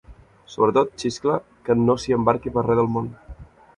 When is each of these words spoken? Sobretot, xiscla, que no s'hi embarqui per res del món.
Sobretot, 0.53 0.95
xiscla, 1.03 1.35
que 1.67 1.75
no 1.83 1.99
s'hi 2.05 2.17
embarqui 2.21 2.55
per 2.57 2.65
res 2.69 2.81
del 2.81 2.91
món. 2.97 3.15